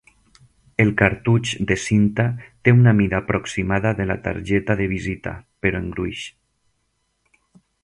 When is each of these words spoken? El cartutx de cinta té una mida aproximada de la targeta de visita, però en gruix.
El 0.85 0.87
cartutx 1.01 1.51
de 1.71 1.77
cinta 1.83 2.25
té 2.67 2.73
una 2.79 2.95
mida 3.01 3.19
aproximada 3.25 3.93
de 4.01 4.09
la 4.13 4.17
targeta 4.29 4.79
de 4.81 4.89
visita, 4.97 5.37
però 5.67 5.85
en 5.85 5.95
gruix. 5.99 6.27